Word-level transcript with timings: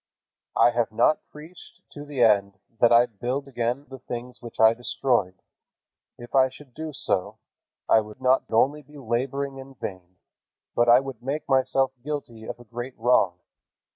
"I 0.55 0.71
have 0.71 0.91
not 0.91 1.19
preached 1.31 1.81
to 1.91 2.03
the 2.05 2.23
end 2.23 2.57
that 2.79 2.91
I 2.91 3.05
build 3.05 3.47
again 3.47 3.85
the 3.87 3.99
things 3.99 4.41
which 4.41 4.59
I 4.59 4.73
destroyed. 4.73 5.43
If 6.17 6.33
I 6.33 6.49
should 6.49 6.73
do 6.73 6.91
so, 6.91 7.37
I 7.87 7.99
would 7.99 8.19
not 8.19 8.41
only 8.49 8.81
be 8.81 8.97
laboring 8.97 9.59
in 9.59 9.75
vain, 9.75 10.15
but 10.73 10.89
I 10.89 11.01
would 11.01 11.21
make 11.21 11.47
myself 11.47 11.91
guilty 12.03 12.45
of 12.45 12.59
a 12.59 12.63
great 12.65 12.97
wrong. 12.97 13.41